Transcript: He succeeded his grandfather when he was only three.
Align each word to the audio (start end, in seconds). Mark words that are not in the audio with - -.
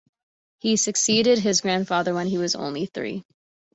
He 0.57 0.77
succeeded 0.77 1.37
his 1.37 1.61
grandfather 1.61 2.15
when 2.15 2.25
he 2.25 2.39
was 2.39 2.55
only 2.55 2.87
three. 2.87 3.23